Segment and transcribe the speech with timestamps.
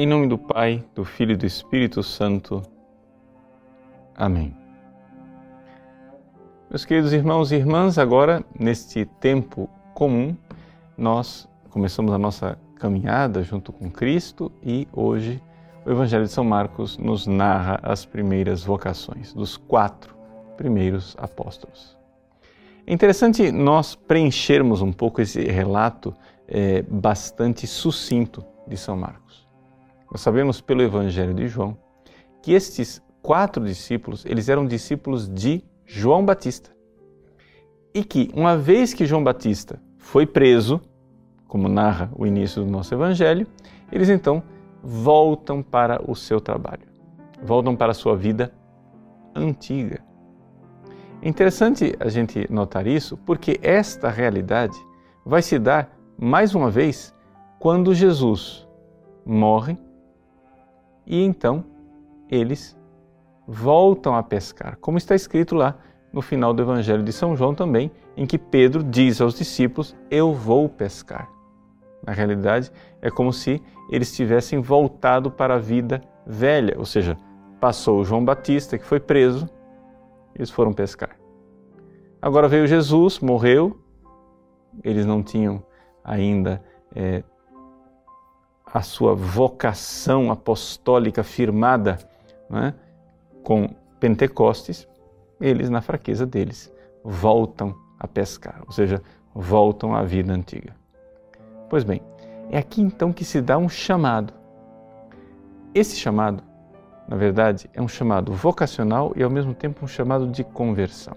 [0.00, 2.62] Em nome do Pai, do Filho e do Espírito Santo.
[4.16, 4.56] Amém.
[6.70, 10.34] Meus queridos irmãos e irmãs, agora, neste tempo comum,
[10.96, 15.38] nós começamos a nossa caminhada junto com Cristo e hoje
[15.84, 20.16] o Evangelho de São Marcos nos narra as primeiras vocações dos quatro
[20.56, 21.94] primeiros apóstolos.
[22.86, 26.14] É interessante nós preenchermos um pouco esse relato
[26.48, 29.49] é, bastante sucinto de São Marcos.
[30.10, 31.76] Nós sabemos pelo Evangelho de João
[32.42, 36.70] que estes quatro discípulos, eles eram discípulos de João Batista.
[37.94, 40.80] E que, uma vez que João Batista foi preso,
[41.46, 43.46] como narra o início do nosso Evangelho,
[43.92, 44.42] eles então
[44.82, 46.86] voltam para o seu trabalho,
[47.42, 48.52] voltam para a sua vida
[49.34, 50.02] antiga.
[51.22, 54.78] É interessante a gente notar isso porque esta realidade
[55.24, 57.14] vai se dar mais uma vez
[57.58, 58.66] quando Jesus
[59.26, 59.76] morre
[61.10, 61.64] e então
[62.30, 62.78] eles
[63.44, 65.76] voltam a pescar, como está escrito lá
[66.12, 70.32] no final do Evangelho de São João também, em que Pedro diz aos discípulos: Eu
[70.32, 71.28] vou pescar.
[72.06, 72.70] Na realidade,
[73.02, 77.18] é como se eles tivessem voltado para a vida velha, ou seja,
[77.60, 79.48] passou João Batista, que foi preso,
[80.34, 81.18] eles foram pescar.
[82.22, 83.80] Agora veio Jesus, morreu,
[84.84, 85.62] eles não tinham
[86.04, 86.62] ainda
[86.94, 87.24] é,
[88.72, 91.98] a sua vocação apostólica firmada
[92.48, 92.74] né,
[93.42, 93.68] com
[93.98, 94.88] Pentecostes,
[95.40, 99.02] eles, na fraqueza deles, voltam a pescar, ou seja,
[99.34, 100.74] voltam à vida antiga.
[101.68, 102.02] Pois bem,
[102.50, 104.32] é aqui então que se dá um chamado.
[105.74, 106.42] Esse chamado,
[107.08, 111.16] na verdade, é um chamado vocacional e ao mesmo tempo um chamado de conversão.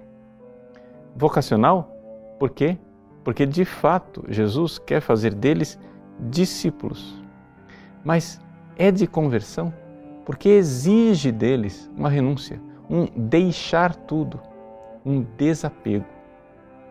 [1.16, 1.92] Vocacional,
[2.40, 2.78] por quê?
[3.24, 5.80] Porque de fato Jesus quer fazer deles
[6.20, 7.23] discípulos.
[8.04, 8.40] Mas
[8.78, 9.74] é de conversão
[10.26, 14.40] porque exige deles uma renúncia, um deixar tudo,
[15.06, 16.06] um desapego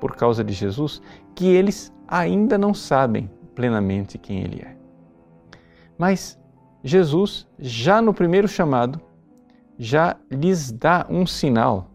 [0.01, 1.01] por causa de Jesus
[1.35, 4.77] que eles ainda não sabem plenamente quem Ele é.
[5.97, 6.39] Mas
[6.83, 9.01] Jesus, já no primeiro chamado,
[9.79, 11.91] já lhes dá um sinal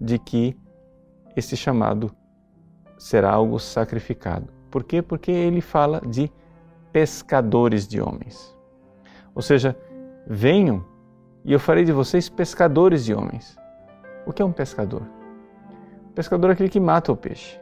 [0.00, 0.56] de que
[1.36, 2.10] esse chamado
[2.98, 4.48] será algo sacrificado.
[4.70, 5.02] Por quê?
[5.02, 6.30] Porque ele fala de
[6.96, 8.56] pescadores de homens.
[9.34, 9.76] Ou seja,
[10.26, 10.82] venham
[11.44, 13.54] e eu farei de vocês pescadores de homens.
[14.26, 15.02] O que é um pescador?
[16.06, 17.60] O pescador é aquele que mata o peixe.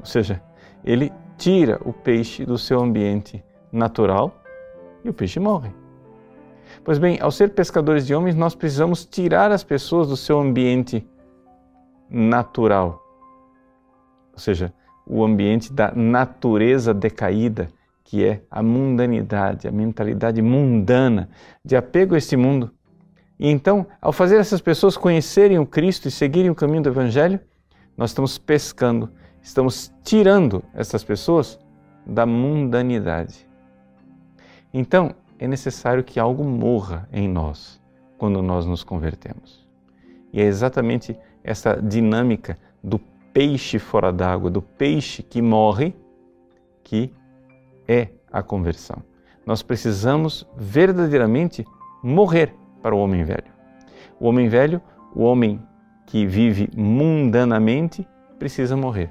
[0.00, 0.42] Ou seja,
[0.82, 4.42] ele tira o peixe do seu ambiente natural
[5.04, 5.70] e o peixe morre.
[6.82, 11.08] Pois bem, ao ser pescadores de homens, nós precisamos tirar as pessoas do seu ambiente
[12.10, 13.00] natural,
[14.32, 14.74] ou seja,
[15.06, 17.70] o ambiente da natureza decaída,
[18.04, 21.28] que é a mundanidade, a mentalidade mundana
[21.64, 22.70] de apego a este mundo.
[23.40, 27.40] E então, ao fazer essas pessoas conhecerem o Cristo e seguirem o caminho do Evangelho,
[27.96, 29.10] nós estamos pescando
[29.44, 31.60] estamos tirando essas pessoas
[32.06, 33.46] da mundanidade.
[34.72, 37.80] Então, é necessário que algo morra em nós
[38.16, 39.68] quando nós nos convertemos.
[40.32, 42.98] E é exatamente essa dinâmica do
[43.34, 45.94] peixe fora d'água, do peixe que morre,
[46.82, 47.12] que
[47.86, 49.02] é a conversão.
[49.46, 51.64] Nós precisamos verdadeiramente
[52.02, 53.52] morrer para o homem velho.
[54.18, 54.80] O homem velho,
[55.14, 55.60] o homem
[56.06, 58.06] que vive mundanamente,
[58.38, 59.10] precisa morrer.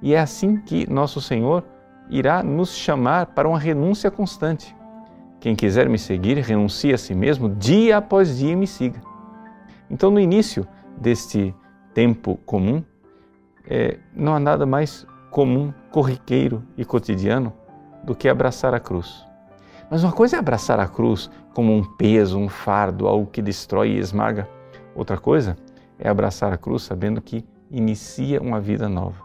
[0.00, 1.64] E é assim que nosso Senhor
[2.08, 4.74] irá nos chamar para uma renúncia constante.
[5.40, 9.00] Quem quiser me seguir, renuncie a si mesmo dia após dia me siga.
[9.90, 11.54] Então, no início deste
[11.94, 12.82] tempo comum,
[13.66, 17.52] é, não há nada mais comum, corriqueiro e cotidiano
[18.04, 19.24] do que abraçar a cruz.
[19.90, 23.90] Mas uma coisa é abraçar a cruz como um peso, um fardo, algo que destrói
[23.90, 24.48] e esmaga.
[24.94, 25.56] Outra coisa
[25.98, 29.22] é abraçar a cruz sabendo que inicia uma vida nova.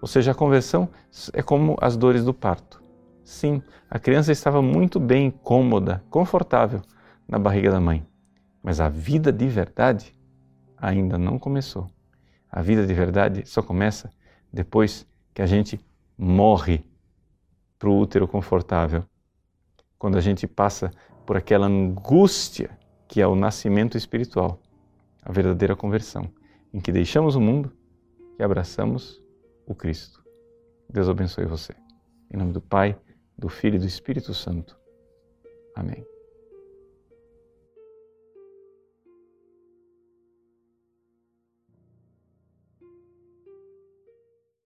[0.00, 0.88] Ou seja, a conversão
[1.32, 2.82] é como as dores do parto.
[3.24, 6.80] Sim, a criança estava muito bem, cômoda, confortável
[7.28, 8.06] na barriga da mãe,
[8.62, 10.14] mas a vida de verdade
[10.76, 11.86] ainda não começou.
[12.50, 14.10] A vida de verdade só começa
[14.50, 15.06] depois
[15.38, 15.80] que a gente
[16.18, 16.82] morre
[17.78, 19.04] para o útero confortável,
[19.96, 20.90] quando a gente passa
[21.24, 22.76] por aquela angústia
[23.06, 24.60] que é o nascimento espiritual,
[25.22, 26.28] a verdadeira conversão,
[26.74, 27.72] em que deixamos o mundo
[28.36, 29.22] e abraçamos
[29.64, 30.24] o Cristo.
[30.90, 31.72] Deus abençoe você.
[32.34, 32.98] Em nome do Pai,
[33.38, 34.76] do Filho e do Espírito Santo.
[35.72, 36.04] Amém.